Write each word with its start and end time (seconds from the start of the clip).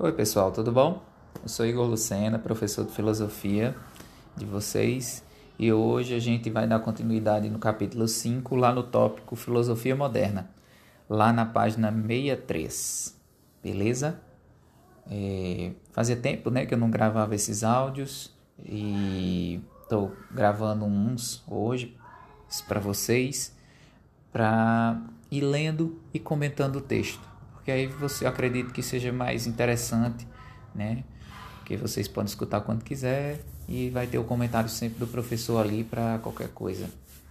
Oi, 0.00 0.12
pessoal, 0.12 0.52
tudo 0.52 0.70
bom? 0.70 1.02
Eu 1.42 1.48
sou 1.48 1.66
Igor 1.66 1.84
Lucena, 1.84 2.38
professor 2.38 2.84
de 2.84 2.92
filosofia 2.92 3.74
de 4.36 4.46
vocês, 4.46 5.24
e 5.58 5.72
hoje 5.72 6.14
a 6.14 6.20
gente 6.20 6.48
vai 6.50 6.68
dar 6.68 6.78
continuidade 6.78 7.50
no 7.50 7.58
capítulo 7.58 8.06
5, 8.06 8.54
lá 8.54 8.72
no 8.72 8.84
tópico 8.84 9.34
Filosofia 9.34 9.96
Moderna, 9.96 10.50
lá 11.10 11.32
na 11.32 11.44
página 11.44 11.90
63, 11.90 13.20
beleza? 13.60 14.20
É, 15.10 15.72
fazia 15.90 16.14
tempo 16.14 16.48
né, 16.48 16.64
que 16.64 16.74
eu 16.74 16.78
não 16.78 16.92
gravava 16.92 17.34
esses 17.34 17.64
áudios 17.64 18.32
e 18.64 19.60
estou 19.82 20.12
gravando 20.30 20.84
uns 20.84 21.42
hoje 21.44 21.96
para 22.68 22.78
vocês, 22.78 23.52
para 24.30 25.02
ir 25.28 25.40
lendo 25.40 26.00
e 26.14 26.20
comentando 26.20 26.76
o 26.76 26.80
texto 26.80 27.37
porque 27.68 27.72
aí 27.72 27.86
você 27.86 28.24
acredita 28.24 28.72
que 28.72 28.82
seja 28.82 29.12
mais 29.12 29.46
interessante, 29.46 30.26
né? 30.74 31.04
Que 31.66 31.76
vocês 31.76 32.08
podem 32.08 32.26
escutar 32.26 32.62
quando 32.62 32.82
quiser 32.82 33.44
e 33.68 33.90
vai 33.90 34.06
ter 34.06 34.16
o 34.16 34.24
comentário 34.24 34.70
sempre 34.70 34.98
do 34.98 35.06
professor 35.06 35.58
ali 35.58 35.84
para 35.84 36.18
qualquer 36.20 36.48
coisa. 36.48 36.88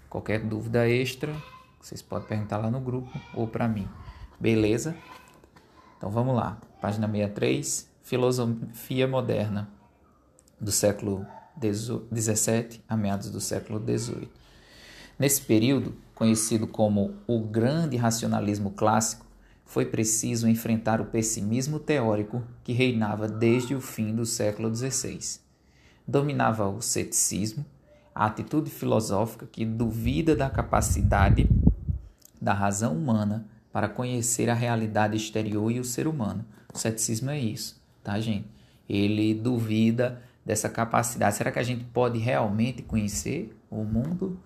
Qualquer 0.07 0.41
dúvida 0.41 0.87
extra, 0.87 1.35
vocês 1.81 2.03
podem 2.03 2.27
perguntar 2.27 2.57
lá 2.57 2.69
no 2.69 2.79
grupo 2.79 3.09
ou 3.33 3.47
para 3.47 3.67
mim. 3.67 3.87
Beleza? 4.39 4.95
Então 5.97 6.11
vamos 6.11 6.35
lá. 6.35 6.61
Página 6.79 7.07
63, 7.07 7.89
Filosofia 8.03 9.07
Moderna, 9.07 9.67
do 10.61 10.71
século 10.71 11.25
17 11.55 12.83
a 12.87 12.95
meados 12.95 13.31
do 13.31 13.41
século 13.41 13.79
18. 13.79 14.29
Nesse 15.17 15.41
período, 15.41 15.95
conhecido 16.13 16.67
como 16.67 17.15
o 17.25 17.39
Grande 17.39 17.97
Racionalismo 17.97 18.69
Clássico, 18.69 19.25
foi 19.67 19.85
preciso 19.85 20.47
enfrentar 20.47 21.01
o 21.01 21.05
pessimismo 21.05 21.77
teórico 21.77 22.41
que 22.63 22.71
reinava 22.71 23.27
desde 23.27 23.75
o 23.75 23.81
fim 23.81 24.15
do 24.15 24.25
século 24.25 24.73
XVI. 24.73 25.41
Dominava 26.07 26.69
o 26.69 26.81
ceticismo, 26.81 27.65
a 28.15 28.25
atitude 28.25 28.71
filosófica 28.71 29.45
que 29.45 29.65
duvida 29.65 30.35
da 30.35 30.49
capacidade 30.49 31.49
da 32.41 32.53
razão 32.53 32.95
humana 32.95 33.45
para 33.71 33.89
conhecer 33.89 34.49
a 34.49 34.53
realidade 34.53 35.17
exterior 35.17 35.69
e 35.69 35.81
o 35.81 35.83
ser 35.83 36.07
humano. 36.07 36.45
O 36.73 36.77
ceticismo 36.77 37.29
é 37.29 37.37
isso, 37.37 37.79
tá, 38.01 38.17
gente? 38.21 38.47
Ele 38.87 39.33
duvida 39.33 40.23
dessa 40.45 40.69
capacidade. 40.69 41.35
Será 41.35 41.51
que 41.51 41.59
a 41.59 41.63
gente 41.63 41.83
pode 41.83 42.17
realmente 42.19 42.81
conhecer 42.81 43.53
o 43.69 43.83
mundo? 43.83 44.39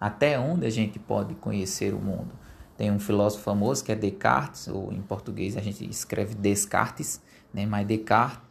Até 0.00 0.36
onde 0.36 0.66
a 0.66 0.70
gente 0.70 0.98
pode 0.98 1.34
conhecer 1.36 1.94
o 1.94 2.00
mundo? 2.00 2.32
Tem 2.76 2.90
um 2.90 2.98
filósofo 2.98 3.42
famoso 3.42 3.84
que 3.84 3.92
é 3.92 3.94
Descartes, 3.94 4.68
ou 4.68 4.92
em 4.92 5.00
português 5.00 5.56
a 5.56 5.60
gente 5.60 5.88
escreve 5.88 6.34
Descartes, 6.34 7.20
né? 7.52 7.64
mas 7.66 7.86
Descartes 7.86 8.42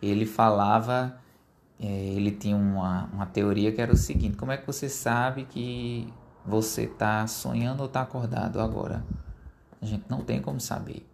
ele 0.00 0.26
falava, 0.26 1.16
é, 1.80 1.86
ele 1.86 2.32
tinha 2.32 2.56
uma, 2.56 3.04
uma 3.12 3.26
teoria 3.26 3.72
que 3.72 3.80
era 3.80 3.92
o 3.92 3.96
seguinte: 3.96 4.36
como 4.36 4.52
é 4.52 4.56
que 4.56 4.66
você 4.66 4.88
sabe 4.88 5.44
que 5.44 6.12
você 6.44 6.82
está 6.82 7.26
sonhando 7.26 7.80
ou 7.80 7.86
está 7.86 8.02
acordado 8.02 8.60
agora? 8.60 9.04
A 9.80 9.86
gente 9.86 10.04
não 10.08 10.20
tem 10.20 10.40
como 10.40 10.60
saber, 10.60 11.06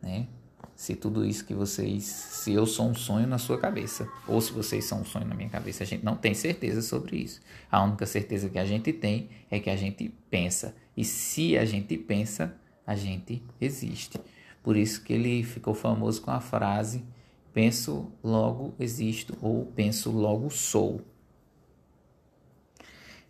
né? 0.00 0.26
Se 0.74 0.96
tudo 0.96 1.24
isso 1.24 1.44
que 1.44 1.54
vocês, 1.54 2.04
se 2.04 2.52
eu 2.52 2.66
sou 2.66 2.88
um 2.88 2.94
sonho 2.94 3.26
na 3.26 3.38
sua 3.38 3.58
cabeça, 3.58 4.08
ou 4.26 4.40
se 4.40 4.52
vocês 4.52 4.84
são 4.84 5.02
um 5.02 5.04
sonho 5.04 5.26
na 5.26 5.34
minha 5.34 5.48
cabeça, 5.48 5.84
a 5.84 5.86
gente 5.86 6.04
não 6.04 6.16
tem 6.16 6.34
certeza 6.34 6.82
sobre 6.82 7.16
isso. 7.16 7.40
A 7.70 7.82
única 7.82 8.06
certeza 8.06 8.48
que 8.48 8.58
a 8.58 8.66
gente 8.66 8.92
tem 8.92 9.28
é 9.50 9.60
que 9.60 9.70
a 9.70 9.76
gente 9.76 10.12
pensa. 10.30 10.74
E 10.96 11.04
se 11.04 11.56
a 11.56 11.64
gente 11.64 11.96
pensa, 11.96 12.54
a 12.86 12.96
gente 12.96 13.42
existe. 13.60 14.20
Por 14.62 14.76
isso 14.76 15.02
que 15.02 15.12
ele 15.12 15.42
ficou 15.42 15.74
famoso 15.74 16.20
com 16.22 16.30
a 16.30 16.40
frase 16.40 17.04
penso, 17.52 18.10
logo 18.22 18.74
existo, 18.78 19.36
ou 19.40 19.66
penso, 19.66 20.10
logo 20.10 20.50
sou. 20.50 21.00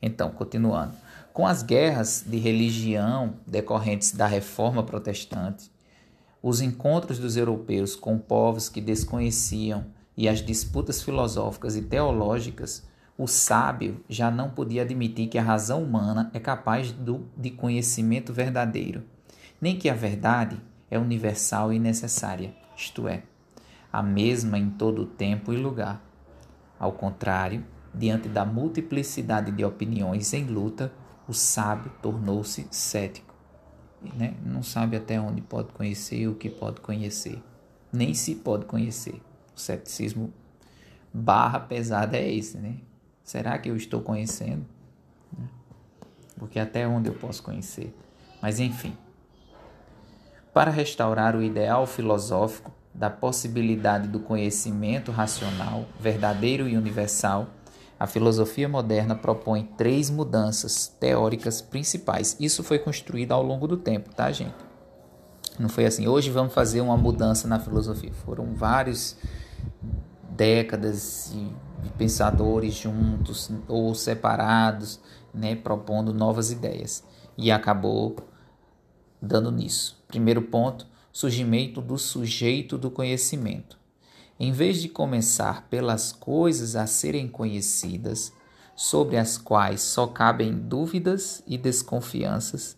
Então, 0.01 0.31
continuando. 0.31 0.97
Com 1.33 1.47
as 1.47 1.63
guerras 1.63 2.25
de 2.27 2.37
religião 2.39 3.37
decorrentes 3.47 4.13
da 4.13 4.27
reforma 4.27 4.83
protestante, 4.83 5.71
os 6.43 6.61
encontros 6.61 7.21
dos 7.21 7.37
europeus 7.37 7.95
com 7.95 8.19
povos 8.19 8.69
que 8.69 8.81
desconheciam 8.81 9.87
e 10.17 10.29
as 10.29 10.45
disputas 10.45 11.01
filosóficas 11.01 11.77
e 11.77 11.83
teológicas, 11.83 12.87
o 13.17 13.29
sábio 13.29 14.03
já 14.09 14.31
não 14.31 14.51
podia 14.51 14.83
admitir 14.83 15.29
que 15.29 15.39
a 15.39 15.43
razão 15.43 15.83
humana 15.83 16.31
é 16.35 16.41
capaz 16.41 16.91
do, 16.91 17.27
de 17.37 17.51
conhecimento 17.51 18.33
verdadeiro, 18.33 19.05
nem 19.61 19.79
que 19.79 19.89
a 19.89 19.95
verdade 19.95 20.61
é 20.91 20.99
universal 20.99 21.73
e 21.73 21.79
necessária, 21.79 22.53
isto 22.77 23.07
é, 23.07 23.23
a 23.93 24.03
mesma 24.03 24.59
em 24.59 24.69
todo 24.69 25.07
tempo 25.07 25.53
e 25.53 25.57
lugar. 25.57 26.03
Ao 26.79 26.93
contrário, 26.93 27.65
diante 27.95 28.29
da 28.29 28.45
multiplicidade 28.45 29.53
de 29.53 29.65
opiniões 29.65 30.33
em 30.33 30.45
luta, 30.47 30.93
o 31.29 31.33
sábio 31.33 31.93
tornou-se 32.03 32.67
cético 32.71 33.32
né? 34.15 34.35
não 34.45 34.63
sabe 34.63 34.97
até 34.97 35.21
onde 35.21 35.41
pode 35.41 35.73
conhecer 35.73 36.29
o 36.29 36.35
que 36.35 36.51
pode 36.51 36.81
conhecer, 36.81 37.43
nem 37.93 38.15
se 38.15 38.35
pode 38.35 38.65
conhecer. 38.67 39.21
O 39.55 39.61
ceticismo 39.61 40.33
barra 41.13 41.61
pesada 41.61 42.17
é 42.17 42.33
esse, 42.33 42.57
né? 42.57 42.77
Será 43.23 43.59
que 43.59 43.69
eu 43.69 43.77
estou 43.77 44.01
conhecendo? 44.01 44.65
Né? 45.37 45.47
Porque 46.37 46.59
até 46.59 46.87
onde 46.87 47.09
eu 47.09 47.15
posso 47.15 47.43
conhecer? 47.43 47.95
Mas 48.41 48.59
enfim. 48.59 48.97
Para 50.53 50.71
restaurar 50.71 51.37
o 51.37 51.43
ideal 51.43 51.87
filosófico 51.87 52.73
da 52.95 53.09
possibilidade 53.09 54.09
do 54.09 54.21
conhecimento 54.21 55.11
racional, 55.11 55.87
verdadeiro 55.99 56.69
e 56.69 56.77
universal, 56.77 57.49
a 58.03 58.07
filosofia 58.09 58.69
moderna 58.69 59.15
propõe 59.15 59.63
três 59.77 60.11
mudanças 60.11 60.89
teóricas 60.89 61.63
principais. 61.63 62.37
Isso 62.41 62.65
foi 62.65 62.81
construído 62.81 63.31
ao 63.31 63.45
longo 63.45 63.69
do 63.69 63.77
tempo, 63.77 64.13
tá, 64.13 64.33
gente? 64.33 64.57
Não 65.57 65.69
foi 65.69 65.87
assim, 65.87 66.09
hoje 66.09 66.29
vamos 66.29 66.53
fazer 66.53 66.81
uma 66.81 66.97
mudança 66.97 67.47
na 67.47 67.61
filosofia. 67.61 68.13
Foram 68.13 68.55
vários 68.57 69.17
décadas 70.31 71.33
de 71.81 71.91
pensadores 71.91 72.75
juntos 72.75 73.49
ou 73.69 73.95
separados, 73.95 74.99
né, 75.33 75.55
propondo 75.55 76.13
novas 76.13 76.51
ideias. 76.51 77.05
E 77.39 77.53
acabou 77.53 78.17
dando 79.21 79.53
nisso. 79.53 80.03
Primeiro 80.09 80.43
ponto, 80.43 80.89
surgimento 81.13 81.81
do 81.81 81.97
sujeito 81.97 82.77
do 82.77 82.91
conhecimento. 82.91 83.79
Em 84.45 84.51
vez 84.51 84.83
de 84.83 84.89
começar 84.89 85.69
pelas 85.69 86.11
coisas 86.11 86.75
a 86.75 86.85
serem 86.85 87.29
conhecidas, 87.29 88.33
sobre 88.75 89.17
as 89.17 89.39
quais 89.39 89.81
só 89.83 90.05
cabem 90.09 90.53
dúvidas 90.53 91.45
e 91.47 91.57
desconfianças, 91.57 92.77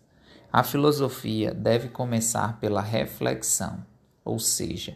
a 0.53 0.63
filosofia 0.63 1.55
deve 1.55 1.89
começar 1.89 2.61
pela 2.61 2.83
reflexão, 2.83 3.83
ou 4.23 4.39
seja, 4.39 4.95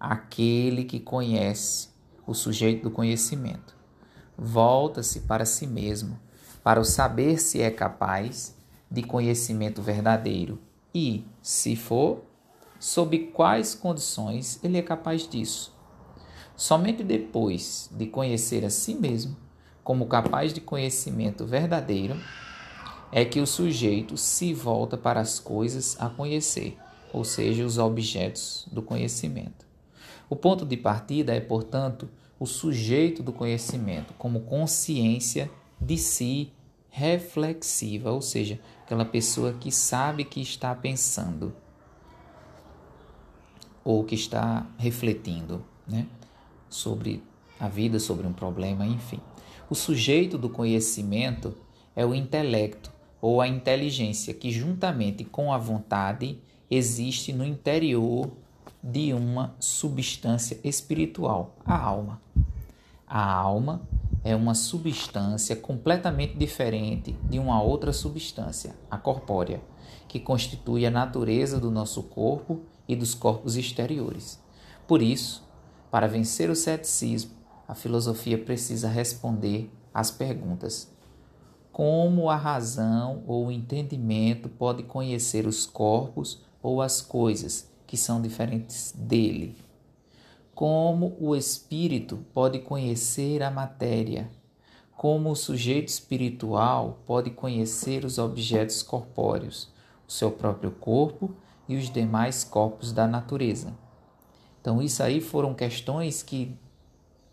aquele 0.00 0.84
que 0.84 0.98
conhece, 0.98 1.90
o 2.26 2.32
sujeito 2.32 2.84
do 2.84 2.90
conhecimento. 2.90 3.76
Volta-se 4.38 5.20
para 5.20 5.44
si 5.44 5.66
mesmo, 5.66 6.18
para 6.64 6.80
o 6.80 6.84
saber 6.86 7.38
se 7.38 7.60
é 7.60 7.70
capaz 7.70 8.56
de 8.90 9.02
conhecimento 9.02 9.82
verdadeiro 9.82 10.58
e, 10.94 11.26
se 11.42 11.76
for, 11.76 12.24
sob 12.80 13.18
quais 13.34 13.74
condições 13.74 14.58
ele 14.64 14.78
é 14.78 14.82
capaz 14.82 15.28
disso 15.28 15.75
Somente 16.56 17.04
depois 17.04 17.90
de 17.92 18.06
conhecer 18.06 18.64
a 18.64 18.70
si 18.70 18.94
mesmo 18.94 19.36
como 19.84 20.06
capaz 20.06 20.54
de 20.54 20.60
conhecimento 20.60 21.44
verdadeiro 21.44 22.16
é 23.12 23.24
que 23.24 23.40
o 23.40 23.46
sujeito 23.46 24.16
se 24.16 24.54
volta 24.54 24.96
para 24.96 25.20
as 25.20 25.38
coisas 25.38 25.96
a 26.00 26.08
conhecer, 26.08 26.76
ou 27.12 27.24
seja, 27.24 27.64
os 27.64 27.78
objetos 27.78 28.66
do 28.72 28.82
conhecimento. 28.82 29.66
O 30.28 30.34
ponto 30.34 30.64
de 30.64 30.76
partida 30.76 31.34
é, 31.34 31.40
portanto, 31.40 32.08
o 32.40 32.46
sujeito 32.46 33.22
do 33.22 33.32
conhecimento 33.32 34.14
como 34.14 34.40
consciência 34.40 35.50
de 35.80 35.96
si 35.98 36.52
reflexiva, 36.88 38.10
ou 38.10 38.22
seja, 38.22 38.58
aquela 38.82 39.04
pessoa 39.04 39.52
que 39.52 39.70
sabe 39.70 40.24
que 40.24 40.40
está 40.40 40.74
pensando 40.74 41.54
ou 43.84 44.02
que 44.02 44.14
está 44.14 44.66
refletindo, 44.78 45.62
né? 45.86 46.06
Sobre 46.68 47.22
a 47.58 47.68
vida, 47.68 47.98
sobre 47.98 48.26
um 48.26 48.32
problema, 48.32 48.86
enfim. 48.86 49.20
O 49.68 49.74
sujeito 49.74 50.38
do 50.38 50.48
conhecimento 50.48 51.54
é 51.94 52.04
o 52.04 52.14
intelecto 52.14 52.92
ou 53.20 53.40
a 53.40 53.48
inteligência 53.48 54.34
que, 54.34 54.50
juntamente 54.50 55.24
com 55.24 55.52
a 55.52 55.58
vontade, 55.58 56.38
existe 56.70 57.32
no 57.32 57.44
interior 57.44 58.30
de 58.82 59.12
uma 59.12 59.54
substância 59.58 60.60
espiritual, 60.62 61.56
a 61.64 61.76
alma. 61.76 62.20
A 63.06 63.32
alma 63.32 63.82
é 64.22 64.34
uma 64.34 64.54
substância 64.54 65.54
completamente 65.54 66.36
diferente 66.36 67.16
de 67.28 67.38
uma 67.38 67.62
outra 67.62 67.92
substância, 67.92 68.74
a 68.90 68.98
corpórea, 68.98 69.60
que 70.08 70.18
constitui 70.18 70.84
a 70.84 70.90
natureza 70.90 71.60
do 71.60 71.70
nosso 71.70 72.02
corpo 72.02 72.62
e 72.88 72.96
dos 72.96 73.14
corpos 73.14 73.56
exteriores. 73.56 74.40
Por 74.86 75.00
isso, 75.00 75.45
para 75.96 76.08
vencer 76.08 76.50
o 76.50 76.54
ceticismo, 76.54 77.30
a 77.66 77.74
filosofia 77.74 78.36
precisa 78.36 78.86
responder 78.86 79.70
às 79.94 80.10
perguntas: 80.10 80.94
como 81.72 82.28
a 82.28 82.36
razão 82.36 83.24
ou 83.26 83.46
o 83.46 83.50
entendimento 83.50 84.46
pode 84.46 84.82
conhecer 84.82 85.46
os 85.46 85.64
corpos 85.64 86.44
ou 86.62 86.82
as 86.82 87.00
coisas 87.00 87.72
que 87.86 87.96
são 87.96 88.20
diferentes 88.20 88.92
dele? 88.94 89.56
Como 90.54 91.16
o 91.18 91.34
espírito 91.34 92.18
pode 92.34 92.58
conhecer 92.58 93.42
a 93.42 93.50
matéria? 93.50 94.28
Como 94.94 95.30
o 95.30 95.34
sujeito 95.34 95.88
espiritual 95.88 96.98
pode 97.06 97.30
conhecer 97.30 98.04
os 98.04 98.18
objetos 98.18 98.82
corpóreos, 98.82 99.72
o 100.06 100.12
seu 100.12 100.30
próprio 100.30 100.72
corpo 100.72 101.34
e 101.66 101.74
os 101.74 101.88
demais 101.88 102.44
corpos 102.44 102.92
da 102.92 103.06
natureza? 103.06 103.85
Então, 104.66 104.82
isso 104.82 105.00
aí 105.00 105.20
foram 105.20 105.54
questões 105.54 106.24
que 106.24 106.52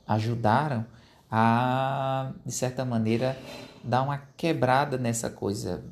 ajudaram 0.05 0.85
a, 1.31 2.31
de 2.45 2.51
certa 2.51 2.85
maneira, 2.85 3.35
dar 3.83 4.03
uma 4.03 4.19
quebrada 4.37 4.99
nessa 4.99 5.31
coisa 5.31 5.83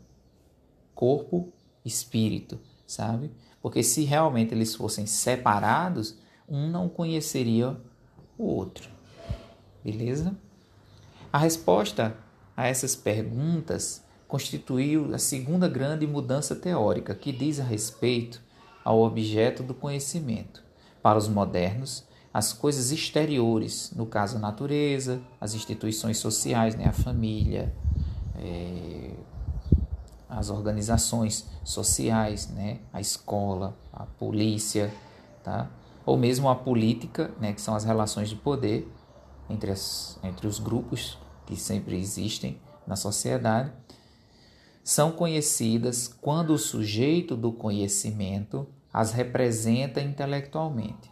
corpo, 0.94 1.52
espírito, 1.84 2.60
sabe? 2.86 3.32
Porque 3.60 3.82
se 3.82 4.04
realmente 4.04 4.54
eles 4.54 4.76
fossem 4.76 5.08
separados, 5.08 6.16
um 6.48 6.70
não 6.70 6.88
conheceria 6.88 7.76
o 8.38 8.46
outro. 8.46 8.88
Beleza? 9.84 10.38
A 11.34 11.40
resposta 11.40 12.16
a 12.56 12.68
essas 12.68 12.96
perguntas 12.96 14.06
constituiu 14.28 15.12
a 15.12 15.18
segunda 15.18 15.68
grande 15.68 16.06
mudança 16.06 16.56
teórica, 16.56 17.16
que 17.16 17.32
diz 17.32 17.60
a 17.60 17.64
respeito 17.64 18.40
ao 18.86 19.02
objeto 19.02 19.64
do 19.64 19.74
conhecimento. 19.74 20.70
Para 21.01 21.18
os 21.18 21.27
modernos, 21.27 22.06
as 22.33 22.53
coisas 22.53 22.92
exteriores, 22.92 23.92
no 23.95 24.06
caso 24.06 24.38
a 24.38 24.39
natureza, 24.39 25.21
as 25.39 25.53
instituições 25.53 26.18
sociais, 26.18 26.75
né, 26.75 26.86
a 26.86 26.94
família, 26.94 27.74
é, 28.38 29.12
as 30.30 30.50
organizações 30.50 31.45
sociais, 31.63 32.48
né, 32.48 32.80
a 32.94 33.01
escola, 33.01 33.77
a 33.92 34.06
polícia, 34.06 34.94
tá? 35.44 35.69
ou 36.06 36.18
mesmo 36.18 36.50
a 36.50 36.56
política, 36.56 37.31
né, 37.39 37.53
que 37.53 37.62
são 37.62 37.75
as 37.75 37.83
relações 37.83 38.30
de 38.30 38.36
poder 38.36 38.89
entre, 39.50 39.71
as, 39.71 40.18
entre 40.24 40.48
os 40.48 40.57
grupos 40.57 41.18
que 41.45 41.56
sempre 41.56 42.00
existem 42.00 42.59
na 42.88 42.95
sociedade, 42.95 43.71
são 44.83 45.12
conhecidas 45.12 46.07
quando 46.07 46.53
o 46.53 46.57
sujeito 46.57 47.36
do 47.36 47.51
conhecimento 47.51 48.68
as 48.94 49.12
representa 49.12 50.02
intelectualmente. 50.02 51.12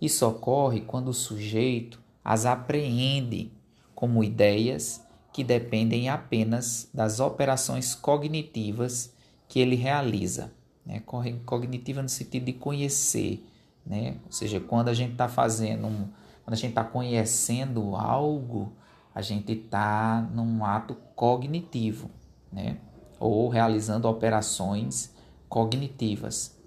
Isso 0.00 0.26
ocorre 0.26 0.80
quando 0.80 1.08
o 1.08 1.14
sujeito 1.14 2.00
as 2.24 2.46
apreende 2.46 3.52
como 3.94 4.24
ideias 4.24 5.04
que 5.32 5.44
dependem 5.44 6.08
apenas 6.08 6.88
das 6.92 7.20
operações 7.20 7.94
cognitivas 7.94 9.14
que 9.48 9.60
ele 9.60 9.76
realiza. 9.76 10.52
Né? 10.84 11.02
Cognitiva 11.44 12.02
no 12.02 12.08
sentido 12.08 12.46
de 12.46 12.52
conhecer, 12.52 13.44
né? 13.84 14.16
ou 14.24 14.32
seja, 14.32 14.60
quando 14.60 14.88
a 14.88 14.94
gente 14.94 15.12
está 15.12 15.28
fazendo, 15.28 15.86
um, 15.86 16.08
quando 16.44 16.54
a 16.54 16.56
gente 16.56 16.70
está 16.70 16.84
conhecendo 16.84 17.94
algo, 17.94 18.72
a 19.14 19.22
gente 19.22 19.52
está 19.52 20.22
num 20.32 20.64
ato 20.64 20.96
cognitivo, 21.14 22.10
né? 22.52 22.76
ou 23.18 23.48
realizando 23.48 24.08
operações 24.08 25.14
cognitivas. 25.48 26.58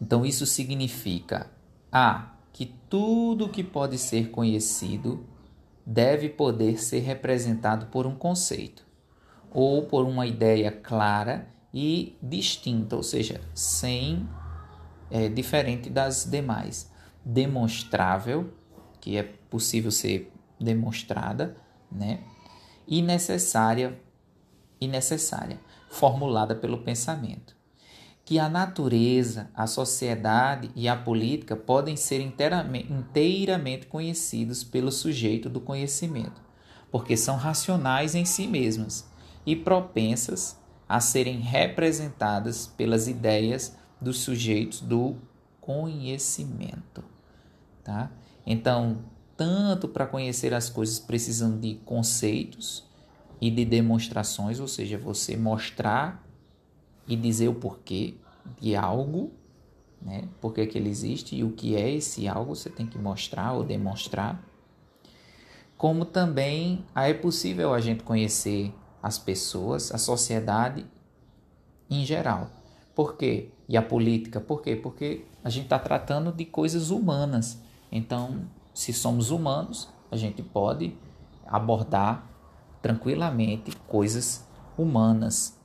Então, 0.00 0.24
isso 0.24 0.46
significa 0.46 1.50
A. 1.90 2.32
Que 2.52 2.66
tudo 2.88 3.48
que 3.48 3.62
pode 3.62 3.98
ser 3.98 4.30
conhecido 4.30 5.26
deve 5.84 6.28
poder 6.28 6.80
ser 6.80 7.00
representado 7.00 7.86
por 7.86 8.06
um 8.06 8.14
conceito 8.14 8.84
ou 9.50 9.86
por 9.86 10.04
uma 10.04 10.26
ideia 10.26 10.70
clara 10.70 11.48
e 11.72 12.16
distinta, 12.22 12.96
ou 12.96 13.02
seja, 13.02 13.40
sem 13.54 14.28
é, 15.10 15.28
diferente 15.28 15.88
das 15.88 16.24
demais, 16.24 16.90
demonstrável, 17.24 18.52
que 19.00 19.16
é 19.16 19.22
possível 19.22 19.90
ser 19.90 20.32
demonstrada, 20.58 21.56
né? 21.90 22.20
E 22.86 23.02
necessária 23.02 23.98
e 24.80 24.88
necessária, 24.88 25.60
formulada 25.88 26.54
pelo 26.54 26.78
pensamento 26.78 27.55
que 28.26 28.40
a 28.40 28.48
natureza, 28.48 29.48
a 29.54 29.68
sociedade 29.68 30.68
e 30.74 30.88
a 30.88 30.96
política 30.96 31.54
podem 31.54 31.96
ser 31.96 32.20
inteiramente, 32.20 33.86
conhecidos 33.86 34.64
pelo 34.64 34.90
sujeito 34.90 35.48
do 35.48 35.60
conhecimento, 35.60 36.42
porque 36.90 37.16
são 37.16 37.36
racionais 37.36 38.16
em 38.16 38.24
si 38.24 38.48
mesmas 38.48 39.08
e 39.46 39.54
propensas 39.54 40.60
a 40.88 40.98
serem 40.98 41.38
representadas 41.38 42.66
pelas 42.66 43.06
ideias 43.06 43.76
dos 44.00 44.18
sujeitos 44.18 44.80
do 44.80 45.14
conhecimento, 45.60 47.04
tá? 47.84 48.10
Então, 48.44 49.04
tanto 49.36 49.86
para 49.86 50.04
conhecer 50.04 50.52
as 50.52 50.68
coisas 50.68 50.98
precisam 50.98 51.60
de 51.60 51.76
conceitos 51.84 52.84
e 53.40 53.52
de 53.52 53.64
demonstrações, 53.64 54.58
ou 54.58 54.66
seja, 54.66 54.98
você 54.98 55.36
mostrar 55.36 56.25
e 57.06 57.16
dizer 57.16 57.48
o 57.48 57.54
porquê 57.54 58.14
de 58.60 58.74
algo, 58.74 59.32
né? 60.00 60.28
Por 60.40 60.52
que, 60.52 60.60
ele 60.60 60.88
existe 60.88 61.36
e 61.36 61.44
o 61.44 61.52
que 61.52 61.76
é 61.76 61.90
esse 61.90 62.28
algo, 62.28 62.54
você 62.54 62.70
tem 62.70 62.86
que 62.86 62.98
mostrar 62.98 63.52
ou 63.52 63.64
demonstrar. 63.64 64.42
Como 65.76 66.04
também 66.04 66.84
é 66.94 67.12
possível 67.12 67.74
a 67.74 67.80
gente 67.80 68.02
conhecer 68.02 68.72
as 69.02 69.18
pessoas, 69.18 69.92
a 69.92 69.98
sociedade 69.98 70.86
em 71.90 72.04
geral. 72.04 72.50
Por 72.94 73.16
quê? 73.16 73.50
E 73.68 73.76
a 73.76 73.82
política, 73.82 74.40
por 74.40 74.62
quê? 74.62 74.74
Porque 74.74 75.24
a 75.44 75.50
gente 75.50 75.64
está 75.64 75.78
tratando 75.78 76.32
de 76.32 76.44
coisas 76.44 76.90
humanas. 76.90 77.60
Então, 77.92 78.46
se 78.72 78.92
somos 78.92 79.30
humanos, 79.30 79.88
a 80.10 80.16
gente 80.16 80.42
pode 80.42 80.96
abordar 81.46 82.26
tranquilamente 82.80 83.76
coisas 83.88 84.46
humanas 84.78 85.58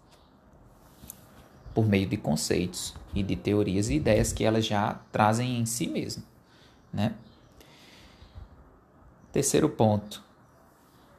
por 1.74 1.86
meio 1.88 2.08
de 2.08 2.18
conceitos 2.18 2.96
e 3.14 3.24
de 3.24 3.36
teorias 3.36 3.90
e 3.90 3.96
ideias 3.96 4.34
que 4.34 4.44
elas 4.44 4.66
já 4.66 5.00
trazem 5.12 5.60
em 5.60 5.66
si 5.66 5.88
mesmo, 5.88 6.24
né? 6.92 7.14
Terceiro 9.32 9.70
ponto. 9.70 10.22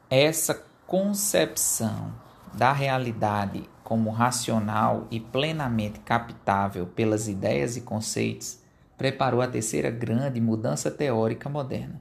Essa 0.09 0.63
concepção 0.85 2.13
da 2.53 2.71
realidade 2.71 3.63
como 3.83 4.11
racional 4.11 5.07
e 5.09 5.19
plenamente 5.19 5.99
captável 5.99 6.85
pelas 6.85 7.27
ideias 7.27 7.75
e 7.75 7.81
conceitos 7.81 8.59
preparou 8.97 9.41
a 9.41 9.47
terceira 9.47 9.89
grande 9.89 10.39
mudança 10.39 10.91
teórica 10.91 11.49
moderna. 11.49 11.99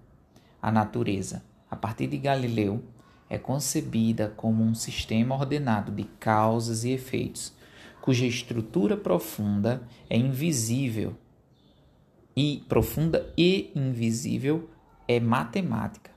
A 0.60 0.70
natureza, 0.70 1.42
a 1.70 1.74
partir 1.74 2.06
de 2.06 2.18
Galileu, 2.18 2.84
é 3.28 3.38
concebida 3.38 4.32
como 4.36 4.62
um 4.62 4.74
sistema 4.74 5.34
ordenado 5.34 5.90
de 5.90 6.04
causas 6.04 6.84
e 6.84 6.90
efeitos 6.90 7.54
cuja 8.02 8.26
estrutura 8.26 8.96
profunda 8.96 9.88
é 10.10 10.16
invisível 10.18 11.14
e 12.36 12.64
profunda 12.68 13.32
e 13.38 13.70
invisível 13.76 14.68
é 15.06 15.20
matemática. 15.20 16.10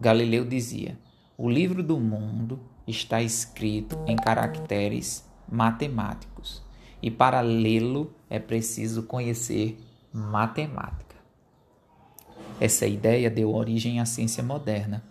Galileu 0.00 0.44
dizia: 0.46 0.98
"O 1.36 1.50
livro 1.50 1.82
do 1.82 2.00
mundo 2.00 2.58
está 2.86 3.20
escrito 3.20 3.98
em 4.06 4.16
caracteres 4.16 5.28
matemáticos, 5.46 6.62
e 7.02 7.10
para 7.10 7.42
lê-lo 7.42 8.14
é 8.30 8.38
preciso 8.38 9.02
conhecer 9.02 9.78
matemática." 10.10 11.16
Essa 12.58 12.86
ideia 12.86 13.28
deu 13.28 13.54
origem 13.54 14.00
à 14.00 14.06
ciência 14.06 14.42
moderna, 14.42 15.04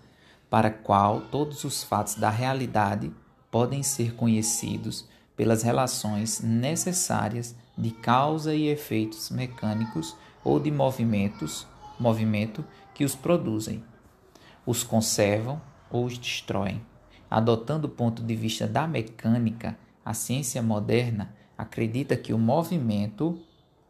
para 0.50 0.70
a 0.70 0.74
qual 0.74 1.22
todos 1.22 1.63
os 1.63 1.84
fatos 1.84 2.16
da 2.16 2.30
realidade 2.30 3.13
podem 3.51 3.84
ser 3.84 4.15
conhecidos 4.15 5.05
pelas 5.36 5.62
relações 5.62 6.39
necessárias 6.41 7.53
de 7.77 7.91
causa 7.91 8.55
e 8.55 8.67
efeitos 8.67 9.29
mecânicos 9.29 10.15
ou 10.43 10.60
de 10.60 10.72
movimentos, 10.72 11.67
movimento 12.00 12.65
que 12.93 13.03
os 13.03 13.13
produzem, 13.13 13.84
os 14.65 14.84
conservam 14.84 15.62
ou 15.89 16.05
os 16.05 16.17
destroem. 16.17 16.81
Adotando 17.29 17.88
o 17.88 17.91
ponto 17.91 18.24
de 18.24 18.36
vista 18.36 18.67
da 18.67 18.88
mecânica, 18.88 19.77
a 20.03 20.13
ciência 20.13 20.62
moderna 20.62 21.36
acredita 21.58 22.15
que 22.15 22.34
o 22.34 22.39
movimento 22.39 23.39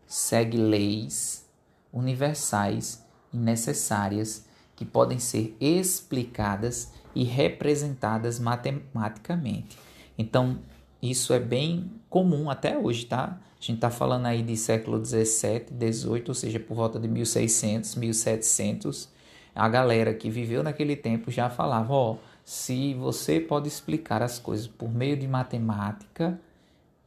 segue 0.05 0.57
leis 0.57 1.49
universais 1.91 3.03
e 3.33 3.37
necessárias 3.37 4.45
que 4.75 4.85
podem 4.85 5.19
ser 5.19 5.55
explicadas 5.59 6.91
e 7.15 7.23
representadas 7.23 8.39
matematicamente. 8.39 9.77
Então, 10.17 10.59
isso 11.01 11.33
é 11.33 11.39
bem 11.39 11.91
comum 12.09 12.49
até 12.49 12.77
hoje, 12.77 13.05
tá? 13.05 13.39
A 13.59 13.63
gente 13.63 13.75
está 13.75 13.89
falando 13.89 14.25
aí 14.25 14.41
de 14.41 14.57
século 14.57 14.99
17, 14.99 15.73
18, 15.73 16.29
ou 16.29 16.35
seja, 16.35 16.59
por 16.59 16.75
volta 16.75 16.99
de 16.99 17.07
1600, 17.07 17.95
1700. 17.95 19.09
A 19.53 19.69
galera 19.69 20.13
que 20.13 20.29
viveu 20.29 20.63
naquele 20.63 20.95
tempo 20.95 21.29
já 21.29 21.49
falava, 21.49 21.93
ó, 21.93 22.17
se 22.43 22.93
você 22.95 23.39
pode 23.39 23.67
explicar 23.67 24.23
as 24.23 24.39
coisas 24.39 24.67
por 24.67 24.91
meio 24.91 25.15
de 25.15 25.27
matemática, 25.27 26.39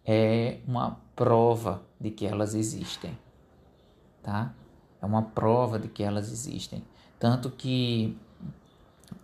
é 0.04 0.58
uma 0.66 1.00
prova 1.16 1.82
de 2.00 2.10
que 2.10 2.26
elas 2.26 2.54
existem, 2.54 3.16
tá? 4.22 4.54
É 5.00 5.06
uma 5.06 5.22
prova 5.22 5.78
de 5.78 5.88
que 5.88 6.02
elas 6.02 6.30
existem. 6.30 6.84
Tanto 7.18 7.50
que 7.50 8.16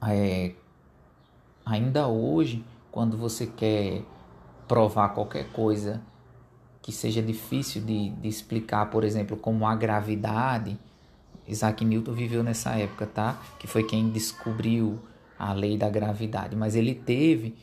é, 0.02 0.52
ainda 1.64 2.08
hoje, 2.08 2.64
quando 2.90 3.16
você 3.16 3.46
quer 3.46 4.02
provar 4.66 5.10
qualquer 5.10 5.50
coisa 5.52 6.02
que 6.82 6.92
seja 6.92 7.22
difícil 7.22 7.82
de, 7.82 8.10
de 8.10 8.28
explicar, 8.28 8.86
por 8.90 9.04
exemplo, 9.04 9.36
como 9.36 9.66
a 9.66 9.74
gravidade, 9.74 10.78
Isaac 11.46 11.84
Newton 11.84 12.12
viveu 12.12 12.42
nessa 12.42 12.70
época, 12.70 13.06
tá? 13.06 13.40
Que 13.58 13.66
foi 13.66 13.84
quem 13.84 14.10
descobriu 14.10 14.98
a 15.38 15.52
lei 15.52 15.76
da 15.76 15.88
gravidade, 15.88 16.54
mas 16.54 16.74
ele 16.74 16.94
teve 16.94 17.54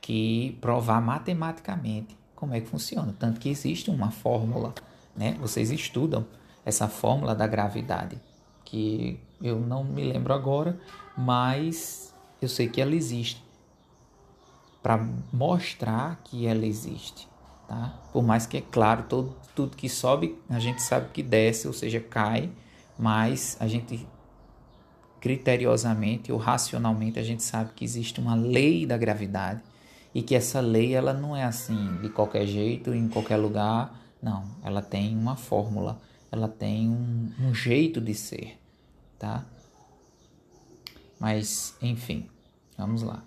que 0.00 0.56
provar 0.60 1.00
matematicamente 1.00 2.16
como 2.34 2.54
é 2.54 2.60
que 2.60 2.66
funciona, 2.66 3.14
tanto 3.18 3.40
que 3.40 3.48
existe 3.48 3.90
uma 3.90 4.10
fórmula, 4.10 4.74
né? 5.16 5.36
Vocês 5.40 5.70
estudam 5.70 6.26
essa 6.64 6.88
fórmula 6.88 7.34
da 7.34 7.46
gravidade, 7.46 8.20
que 8.64 9.18
eu 9.40 9.60
não 9.60 9.84
me 9.84 10.04
lembro 10.04 10.32
agora, 10.32 10.78
mas 11.16 12.11
eu 12.44 12.48
sei 12.48 12.68
que 12.68 12.80
ela 12.80 12.94
existe. 12.94 13.42
Para 14.82 14.98
mostrar 15.32 16.20
que 16.24 16.46
ela 16.46 16.66
existe, 16.66 17.28
tá? 17.68 18.00
Por 18.12 18.22
mais 18.22 18.46
que 18.46 18.56
é 18.56 18.60
claro, 18.60 19.04
todo, 19.08 19.36
tudo 19.54 19.76
que 19.76 19.88
sobe, 19.88 20.36
a 20.50 20.58
gente 20.58 20.82
sabe 20.82 21.10
que 21.12 21.22
desce, 21.22 21.68
ou 21.68 21.72
seja, 21.72 22.00
cai, 22.00 22.50
mas 22.98 23.56
a 23.60 23.68
gente 23.68 24.06
criteriosamente 25.20 26.32
ou 26.32 26.38
racionalmente 26.38 27.16
a 27.16 27.22
gente 27.22 27.44
sabe 27.44 27.70
que 27.76 27.84
existe 27.84 28.20
uma 28.20 28.34
lei 28.34 28.84
da 28.84 28.98
gravidade 28.98 29.62
e 30.12 30.20
que 30.20 30.34
essa 30.34 30.58
lei 30.58 30.94
ela 30.94 31.12
não 31.12 31.36
é 31.36 31.44
assim 31.44 31.96
de 32.02 32.08
qualquer 32.08 32.44
jeito 32.44 32.92
em 32.92 33.08
qualquer 33.08 33.36
lugar. 33.36 33.96
Não 34.20 34.44
ela 34.64 34.82
tem 34.82 35.16
uma 35.16 35.36
fórmula 35.36 36.00
ela 36.30 36.48
tem 36.48 36.88
um, 36.88 37.30
um 37.38 37.54
jeito 37.54 38.00
de 38.00 38.14
ser 38.14 38.58
tá 39.18 39.44
mas 41.22 41.76
enfim 41.80 42.26
vamos 42.76 43.02
lá. 43.02 43.22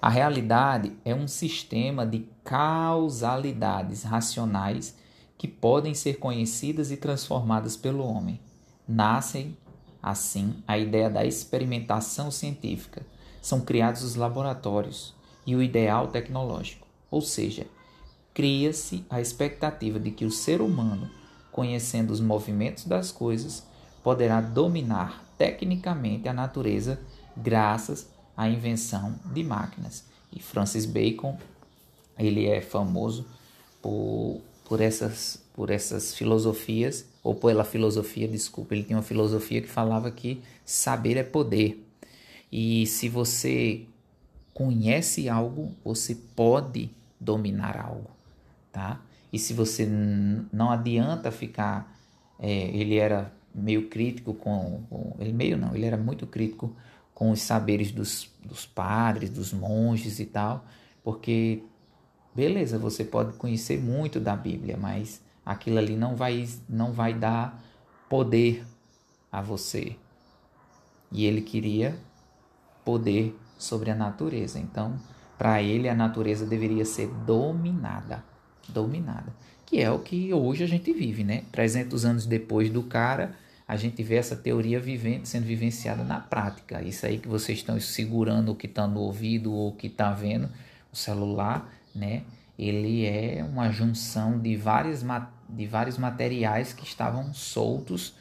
A 0.00 0.08
realidade 0.08 0.92
é 1.04 1.14
um 1.14 1.26
sistema 1.26 2.06
de 2.06 2.26
causalidades 2.44 4.04
racionais 4.04 4.96
que 5.36 5.48
podem 5.48 5.94
ser 5.94 6.18
conhecidas 6.18 6.90
e 6.90 6.96
transformadas 6.96 7.76
pelo 7.76 8.04
homem. 8.04 8.40
Nascem 8.86 9.56
Assim, 10.02 10.54
a 10.66 10.78
ideia 10.78 11.10
da 11.10 11.26
experimentação 11.26 12.30
científica. 12.30 13.02
São 13.42 13.60
criados 13.60 14.02
os 14.02 14.14
laboratórios 14.14 15.14
e 15.46 15.54
o 15.54 15.62
ideal 15.62 16.08
tecnológico, 16.08 16.86
ou 17.10 17.20
seja, 17.20 17.66
cria-se 18.32 19.04
a 19.10 19.20
expectativa 19.20 19.98
de 19.98 20.10
que 20.10 20.24
o 20.24 20.30
ser 20.30 20.60
humano, 20.60 21.10
conhecendo 21.52 22.12
os 22.12 22.20
movimentos 22.20 22.84
das 22.84 23.10
coisas, 23.10 23.66
poderá 24.02 24.40
dominar 24.40 25.24
tecnicamente 25.36 26.28
a 26.28 26.32
natureza 26.32 27.00
graças 27.42 28.08
à 28.36 28.48
invenção 28.48 29.18
de 29.32 29.42
máquinas. 29.42 30.04
E 30.32 30.40
Francis 30.40 30.86
Bacon, 30.86 31.38
ele 32.18 32.46
é 32.46 32.60
famoso 32.60 33.26
por, 33.82 34.40
por, 34.64 34.80
essas, 34.80 35.42
por 35.54 35.70
essas 35.70 36.14
filosofias 36.14 37.04
ou 37.22 37.34
pela 37.34 37.64
filosofia, 37.64 38.28
desculpa, 38.28 38.74
ele 38.74 38.84
tinha 38.84 38.96
uma 38.96 39.02
filosofia 39.02 39.60
que 39.60 39.68
falava 39.68 40.10
que 40.10 40.40
saber 40.64 41.16
é 41.16 41.22
poder. 41.22 41.84
E 42.50 42.86
se 42.86 43.08
você 43.08 43.86
conhece 44.54 45.28
algo, 45.28 45.74
você 45.84 46.14
pode 46.14 46.90
dominar 47.18 47.76
algo, 47.76 48.10
tá? 48.72 49.00
E 49.32 49.38
se 49.38 49.52
você 49.52 49.86
não 49.86 50.70
adianta 50.70 51.30
ficar, 51.30 51.96
é, 52.38 52.50
ele 52.50 52.96
era 52.96 53.32
meio 53.54 53.88
crítico 53.88 54.34
com, 54.34 54.82
com, 54.88 55.16
ele 55.18 55.32
meio 55.32 55.56
não, 55.56 55.74
ele 55.74 55.86
era 55.86 55.96
muito 55.96 56.26
crítico 56.26 56.74
com 57.20 57.32
os 57.32 57.42
saberes 57.42 57.92
dos, 57.92 58.30
dos 58.42 58.64
padres, 58.64 59.28
dos 59.28 59.52
monges 59.52 60.18
e 60.20 60.24
tal, 60.24 60.64
porque 61.04 61.62
beleza, 62.34 62.78
você 62.78 63.04
pode 63.04 63.34
conhecer 63.34 63.78
muito 63.78 64.18
da 64.18 64.34
Bíblia, 64.34 64.78
mas 64.78 65.20
aquilo 65.44 65.76
ali 65.76 65.96
não 65.96 66.16
vai, 66.16 66.48
não 66.66 66.92
vai 66.92 67.12
dar 67.12 67.62
poder 68.08 68.64
a 69.30 69.42
você. 69.42 69.96
E 71.12 71.26
ele 71.26 71.42
queria 71.42 71.94
poder 72.86 73.38
sobre 73.58 73.90
a 73.90 73.94
natureza. 73.94 74.58
Então, 74.58 74.98
para 75.36 75.60
ele, 75.62 75.90
a 75.90 75.94
natureza 75.94 76.46
deveria 76.46 76.86
ser 76.86 77.08
dominada. 77.26 78.24
Dominada. 78.66 79.30
Que 79.66 79.82
é 79.82 79.90
o 79.90 79.98
que 79.98 80.32
hoje 80.32 80.64
a 80.64 80.66
gente 80.66 80.90
vive, 80.90 81.22
né? 81.22 81.44
300 81.52 82.02
anos 82.06 82.24
depois 82.24 82.70
do 82.70 82.82
cara, 82.82 83.36
a 83.70 83.76
gente 83.76 84.02
vê 84.02 84.16
essa 84.16 84.34
teoria 84.34 84.80
vivendo, 84.80 85.26
sendo 85.26 85.44
vivenciada 85.44 86.02
na 86.02 86.18
prática. 86.18 86.82
Isso 86.82 87.06
aí 87.06 87.18
que 87.18 87.28
vocês 87.28 87.58
estão 87.58 87.78
segurando 87.78 88.50
o 88.50 88.56
que 88.56 88.66
está 88.66 88.84
no 88.84 88.98
ouvido 88.98 89.52
ou 89.52 89.68
o 89.68 89.72
que 89.76 89.86
está 89.86 90.10
vendo, 90.10 90.48
o 90.92 90.96
celular, 90.96 91.72
né? 91.94 92.24
ele 92.58 93.06
é 93.06 93.44
uma 93.44 93.70
junção 93.70 94.40
de, 94.40 94.56
várias, 94.56 95.04
de 95.48 95.66
vários 95.68 95.96
materiais 95.96 96.72
que 96.72 96.82
estavam 96.82 97.32
soltos 97.32 98.12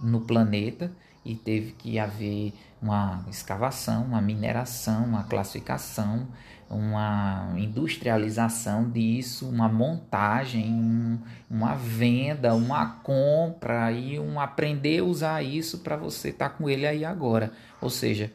no 0.00 0.20
planeta 0.20 0.92
e 1.24 1.34
teve 1.34 1.72
que 1.72 1.98
haver 1.98 2.52
uma 2.80 3.24
escavação, 3.28 4.04
uma 4.04 4.22
mineração, 4.22 5.04
uma 5.04 5.24
classificação, 5.24 6.28
uma 6.72 7.54
industrialização 7.56 8.90
disso, 8.90 9.48
uma 9.48 9.68
montagem, 9.68 10.72
um, 10.72 11.18
uma 11.50 11.74
venda, 11.74 12.54
uma 12.54 12.86
compra 12.86 13.92
e 13.92 14.18
um 14.18 14.40
aprender 14.40 15.00
a 15.00 15.04
usar 15.04 15.42
isso 15.42 15.78
para 15.78 15.96
você 15.96 16.30
estar 16.30 16.48
tá 16.48 16.54
com 16.56 16.68
ele 16.68 16.86
aí 16.86 17.04
agora. 17.04 17.52
Ou 17.80 17.90
seja, 17.90 18.32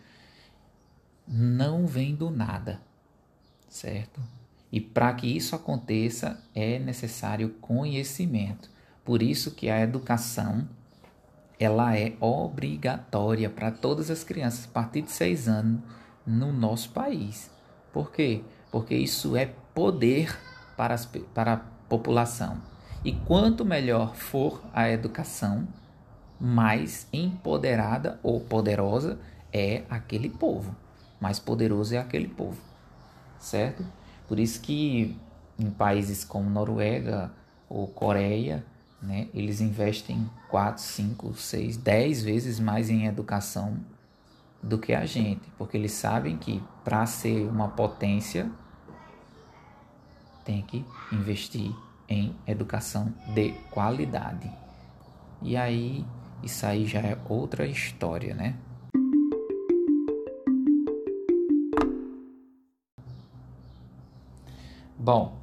não 1.27 1.87
vem 1.87 2.15
do 2.15 2.29
nada, 2.29 2.79
certo? 3.67 4.21
E 4.71 4.79
para 4.79 5.13
que 5.13 5.27
isso 5.27 5.55
aconteça 5.55 6.39
é 6.53 6.77
necessário 6.77 7.49
conhecimento. 7.59 8.69
Por 9.03 9.23
isso 9.23 9.51
que 9.51 9.69
a 9.69 9.81
educação 9.81 10.67
ela 11.59 11.97
é 11.97 12.13
obrigatória 12.19 13.49
para 13.49 13.71
todas 13.71 14.11
as 14.11 14.23
crianças 14.23 14.65
a 14.65 14.71
partir 14.71 15.01
de 15.01 15.11
6 15.11 15.47
anos 15.47 15.81
no 16.25 16.51
nosso 16.53 16.91
país. 16.91 17.49
Por 17.91 18.11
quê? 18.11 18.41
Porque 18.71 18.95
isso 18.95 19.35
é 19.35 19.45
poder 19.73 20.37
para, 20.75 20.93
as, 20.93 21.05
para 21.33 21.53
a 21.53 21.57
população. 21.87 22.57
E 23.03 23.13
quanto 23.13 23.63
melhor 23.63 24.15
for 24.15 24.61
a 24.73 24.89
educação, 24.89 25.67
mais 26.39 27.07
empoderada 27.11 28.19
ou 28.21 28.39
poderosa 28.39 29.19
é 29.51 29.83
aquele 29.89 30.29
povo. 30.29 30.75
Mais 31.19 31.39
poderoso 31.39 31.95
é 31.95 31.97
aquele 31.97 32.27
povo. 32.27 32.61
Certo? 33.39 33.85
Por 34.27 34.39
isso 34.39 34.61
que 34.61 35.17
em 35.57 35.69
países 35.69 36.23
como 36.23 36.49
Noruega 36.49 37.31
ou 37.69 37.87
Coreia, 37.87 38.63
né, 39.01 39.27
eles 39.33 39.61
investem 39.61 40.29
4, 40.49 40.81
5, 40.81 41.33
6, 41.33 41.77
10 41.77 42.23
vezes 42.23 42.59
mais 42.59 42.89
em 42.89 43.05
educação 43.05 43.77
do 44.61 44.77
que 44.77 44.93
a 44.93 45.05
gente, 45.05 45.49
porque 45.57 45.77
eles 45.77 45.91
sabem 45.91 46.37
que 46.37 46.63
para 46.83 47.05
ser 47.05 47.47
uma 47.47 47.69
potência 47.69 48.51
tem 50.43 50.61
que 50.61 50.85
investir 51.11 51.73
em 52.07 52.35
educação 52.45 53.13
de 53.33 53.51
qualidade. 53.69 54.49
E 55.41 55.55
aí 55.57 56.05
isso 56.43 56.65
aí 56.65 56.85
já 56.85 56.99
é 56.99 57.17
outra 57.27 57.65
história, 57.65 58.33
né? 58.33 58.55
Bom, 64.97 65.37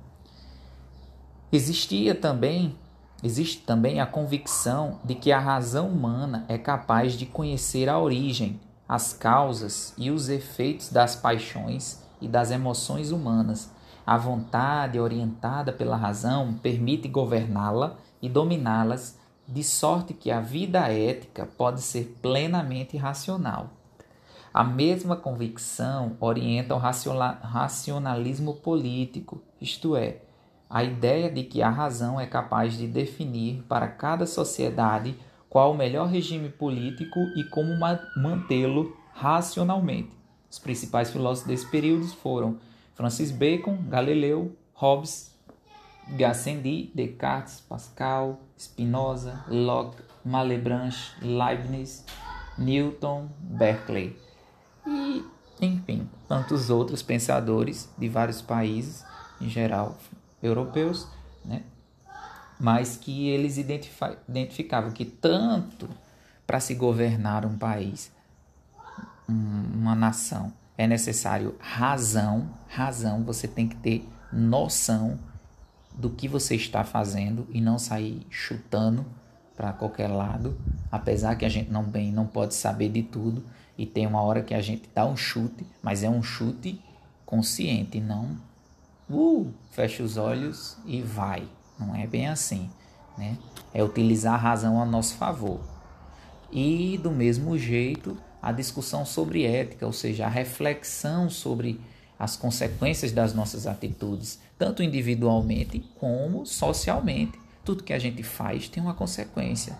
existia 1.51 2.15
também, 2.15 2.77
existe 3.23 3.63
também 3.63 4.01
a 4.01 4.07
convicção 4.07 5.01
de 5.05 5.15
que 5.15 5.33
a 5.33 5.39
razão 5.39 5.89
humana 5.89 6.45
é 6.49 6.59
capaz 6.59 7.15
de 7.15 7.25
conhecer 7.25 7.89
a 7.89 7.99
origem, 7.99 8.61
as 8.89 9.13
causas 9.13 9.95
e 9.97 10.11
os 10.11 10.29
efeitos 10.29 10.91
das 10.91 11.17
paixões 11.17 12.03
e 12.21 12.29
das 12.29 12.51
emoções 12.51 13.11
humanas. 13.11 13.71
A 14.07 14.19
vontade 14.19 15.01
orientada 15.01 15.73
pela 15.73 15.97
razão 15.97 16.55
permite 16.55 17.09
governá-la 17.09 17.97
e 18.21 18.29
dominá-las, 18.29 19.19
de 19.47 19.63
sorte 19.63 20.15
que 20.15 20.31
a 20.31 20.41
vida 20.41 20.89
ética 20.89 21.47
pode 21.47 21.83
ser 21.83 22.19
plenamente 22.23 22.97
racional. 22.97 23.71
A 24.53 24.65
mesma 24.65 25.17
convicção 25.17 26.17
orienta 26.21 26.75
o 26.75 26.79
racionalismo 26.79 28.55
político, 28.55 29.43
isto 29.61 29.97
é, 29.97 30.19
a 30.71 30.83
ideia 30.83 31.31
de 31.31 31.43
que 31.43 31.61
a 31.61 31.69
razão 31.69 32.21
é 32.21 32.27
capaz 32.27 32.75
de 32.75 32.87
definir 32.87 33.63
para 33.69 33.89
cada 33.89 34.27
sociedade 34.27 35.19
qual 35.55 35.71
o 35.71 35.77
melhor 35.77 36.09
regime 36.09 36.49
político 36.49 37.21
e 37.37 37.45
como 37.45 37.79
mantê-lo 38.17 38.97
racionalmente. 39.13 40.11
Os 40.51 40.59
principais 40.59 41.13
filósofos 41.13 41.47
desse 41.47 41.65
período 41.71 42.09
foram 42.09 42.59
Francis 42.97 43.31
Bacon, 43.31 43.79
Galileu, 43.89 44.57
Hobbes, 44.73 45.33
Gassendi, 46.19 46.91
Descartes, 46.93 47.61
Pascal, 47.61 48.41
Spinoza, 48.59 49.45
Locke, 49.47 50.03
Malebranche, 50.25 51.13
Leibniz, 51.23 52.05
Newton, 52.59 53.29
Berkeley 53.39 54.19
e, 54.85 55.25
enfim, 55.61 56.11
tantos 56.27 56.69
outros 56.69 57.01
pensadores 57.01 57.89
de 57.97 58.09
vários 58.09 58.43
países, 58.43 59.05
em 59.41 59.49
geral 59.49 59.97
europeus, 60.43 61.07
né? 61.45 61.63
Mas 62.65 62.97
que 62.97 63.29
eles 63.29 63.59
identificavam 63.59 64.91
que 64.91 65.05
tanto 65.05 65.87
para 66.47 66.59
se 66.59 66.75
governar 66.75 67.45
um 67.45 67.59
país, 67.59 68.11
uma 69.29 69.95
nação, 69.95 70.51
é 70.79 70.87
necessário 70.87 71.57
razão, 71.61 72.49
razão, 72.67 73.23
você 73.23 73.47
tem 73.47 73.69
que 73.69 73.77
ter 73.77 74.09
noção 74.33 75.19
do 75.95 76.09
que 76.09 76.27
você 76.27 76.57
está 76.57 76.85
fazendo 76.85 77.47
e 77.53 77.61
não 77.61 77.79
sair 77.79 78.27
chutando 78.31 79.05
para 79.55 79.71
qualquer 79.75 80.09
lado, 80.09 80.59
apesar 80.91 81.37
que 81.37 81.45
a 81.45 81.51
gente 81.51 81.71
não 81.71 81.85
bem 81.85 82.11
não 82.11 82.27
pode 82.27 82.55
saber 82.55 82.89
de 82.89 83.03
tudo 83.03 83.45
e 83.77 83.85
tem 83.85 84.07
uma 84.07 84.23
hora 84.23 84.43
que 84.43 84.55
a 84.55 84.63
gente 84.63 84.89
dá 84.95 85.05
um 85.05 85.19
chute, 85.19 85.67
mas 85.83 86.03
é 86.03 86.09
um 86.09 86.23
chute 86.23 86.81
consciente, 87.27 88.01
não 88.01 88.39
uh, 89.11 89.53
fecha 89.71 90.03
os 90.03 90.17
olhos 90.17 90.79
e 90.87 91.03
vai. 91.03 91.47
Não 91.79 91.95
é 91.95 92.07
bem 92.07 92.29
assim, 92.29 92.71
né? 93.19 93.37
É 93.73 93.83
utilizar 93.83 94.35
a 94.35 94.39
razão 94.39 94.81
a 94.81 94.85
nosso 94.85 95.15
favor. 95.15 95.61
E 96.53 96.99
do 97.03 97.11
mesmo 97.11 97.59
jeito, 97.59 98.17
a 98.41 98.53
discussão 98.53 99.05
sobre 99.05 99.45
ética, 99.45 99.87
ou 99.87 99.93
seja, 99.93 100.27
a 100.27 100.29
reflexão 100.29 101.29
sobre 101.29 101.81
as 102.19 102.37
consequências 102.37 103.11
das 103.11 103.35
nossas 103.35 103.67
atitudes, 103.67 104.39
tanto 104.57 104.83
individualmente 104.83 105.81
como 105.99 106.47
socialmente. 106.47 107.39
Tudo 107.65 107.83
que 107.83 107.93
a 107.93 107.99
gente 107.99 108.23
faz 108.23 108.69
tem 108.69 108.83
uma 108.83 108.95
consequência. 108.95 109.77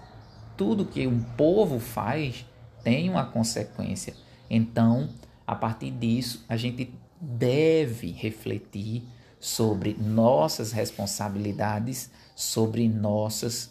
Tudo 0.57 0.85
que 0.85 1.07
um 1.07 1.23
povo 1.23 1.79
faz 1.79 2.45
tem 2.83 3.09
uma 3.09 3.25
consequência. 3.25 4.15
Então, 4.49 5.09
a 5.47 5.55
partir 5.55 5.91
disso, 5.91 6.45
a 6.49 6.57
gente 6.57 6.93
deve 7.21 8.11
refletir 8.13 9.03
sobre 9.45 9.93
nossas 9.93 10.73
responsabilidades, 10.73 12.11
sobre 12.35 12.89
nossas 12.89 13.71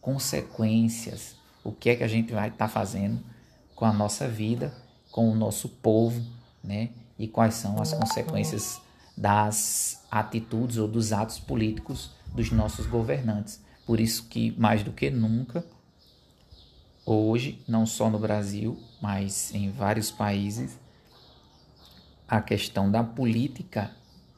consequências. 0.00 1.34
O 1.64 1.72
que 1.72 1.90
é 1.90 1.96
que 1.96 2.04
a 2.04 2.08
gente 2.08 2.32
vai 2.32 2.46
estar 2.46 2.68
tá 2.68 2.72
fazendo 2.72 3.20
com 3.74 3.84
a 3.84 3.92
nossa 3.92 4.28
vida, 4.28 4.72
com 5.10 5.28
o 5.28 5.34
nosso 5.34 5.68
povo, 5.68 6.24
né? 6.62 6.90
E 7.18 7.26
quais 7.26 7.54
são 7.54 7.82
as 7.82 7.92
consequências 7.92 8.80
das 9.16 10.06
atitudes 10.08 10.76
ou 10.76 10.86
dos 10.86 11.12
atos 11.12 11.40
políticos 11.40 12.12
dos 12.32 12.52
nossos 12.52 12.86
governantes. 12.86 13.60
Por 13.84 13.98
isso 13.98 14.28
que 14.28 14.52
mais 14.52 14.84
do 14.84 14.92
que 14.92 15.10
nunca 15.10 15.64
hoje, 17.04 17.60
não 17.66 17.84
só 17.84 18.08
no 18.08 18.18
Brasil, 18.20 18.80
mas 19.02 19.52
em 19.52 19.72
vários 19.72 20.12
países, 20.12 20.78
a 22.28 22.40
questão 22.40 22.88
da 22.88 23.02
política 23.02 23.90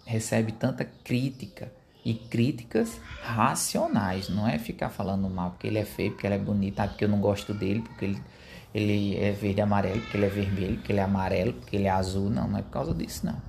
recebe 0.05 0.53
tanta 0.53 0.85
crítica 0.85 1.73
e 2.05 2.15
críticas 2.15 3.01
racionais, 3.23 4.29
não 4.29 4.49
é 4.49 4.59
ficar 4.59 4.91
falando 4.91 5.29
mal 5.31 5.51
porque 5.51 5.69
ele 5.69 5.79
é 5.79 5.85
feio, 5.85 6.13
porque 6.13 6.27
ele 6.27 6.35
é 6.35 6.39
bonito, 6.39 6.81
ah, 6.81 6.89
porque 6.89 7.05
eu 7.05 7.09
não 7.09 7.21
gosto 7.21 7.55
dele, 7.55 7.81
porque 7.81 8.05
ele, 8.05 8.23
ele 8.75 9.17
é 9.17 9.31
verde 9.31 9.61
amarelo, 9.61 10.01
porque 10.01 10.17
ele 10.17 10.27
é 10.27 10.29
vermelho, 10.29 10.77
porque 10.77 10.93
ele 10.93 11.01
é 11.01 11.05
amarelo, 11.05 11.53
porque 11.53 11.77
ele 11.77 11.87
é 11.87 11.91
azul, 11.91 12.29
não, 12.29 12.49
não 12.49 12.59
é 12.59 12.63
por 12.63 12.71
causa 12.71 12.93
disso 12.93 13.25
não. 13.25 13.41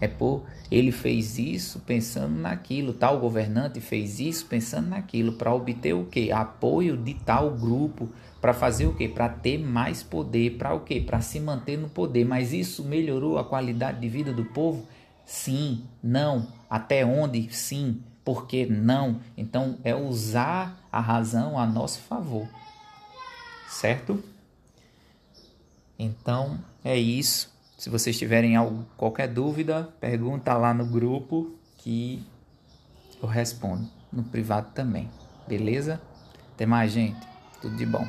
É 0.00 0.08
por 0.08 0.44
ele 0.72 0.90
fez 0.90 1.38
isso 1.38 1.80
pensando 1.80 2.34
naquilo, 2.34 2.94
tal 2.94 3.20
governante 3.20 3.78
fez 3.78 4.18
isso 4.20 4.46
pensando 4.46 4.88
naquilo 4.88 5.34
para 5.34 5.52
obter 5.54 5.94
o 5.94 6.06
que? 6.06 6.32
Apoio 6.32 6.96
de 6.96 7.12
tal 7.12 7.50
grupo, 7.50 8.08
para 8.40 8.54
fazer 8.54 8.86
o 8.86 8.94
que? 8.94 9.06
Para 9.06 9.28
ter 9.28 9.58
mais 9.58 10.02
poder, 10.02 10.56
para 10.56 10.74
o 10.74 10.80
que? 10.80 11.00
Para 11.00 11.20
se 11.20 11.38
manter 11.38 11.76
no 11.76 11.88
poder. 11.88 12.24
Mas 12.24 12.52
isso 12.52 12.82
melhorou 12.82 13.38
a 13.38 13.44
qualidade 13.44 14.00
de 14.00 14.08
vida 14.08 14.32
do 14.32 14.46
povo? 14.46 14.88
Sim, 15.24 15.84
não. 16.02 16.48
Até 16.68 17.04
onde? 17.04 17.52
Sim. 17.52 18.02
Por 18.24 18.46
que 18.46 18.66
não? 18.66 19.20
Então 19.36 19.78
é 19.82 19.94
usar 19.94 20.78
a 20.90 21.00
razão 21.00 21.58
a 21.58 21.66
nosso 21.66 22.00
favor. 22.00 22.48
Certo? 23.68 24.22
Então 25.98 26.58
é 26.84 26.96
isso. 26.96 27.52
Se 27.76 27.90
vocês 27.90 28.16
tiverem 28.16 28.54
algo, 28.54 28.86
qualquer 28.96 29.26
dúvida, 29.26 29.88
pergunta 30.00 30.54
lá 30.54 30.72
no 30.72 30.86
grupo 30.86 31.52
que 31.78 32.24
eu 33.20 33.28
respondo. 33.28 33.88
No 34.12 34.22
privado 34.22 34.70
também. 34.72 35.10
Beleza? 35.48 36.00
Até 36.54 36.64
mais, 36.64 36.92
gente. 36.92 37.26
Tudo 37.60 37.76
de 37.76 37.86
bom. 37.86 38.06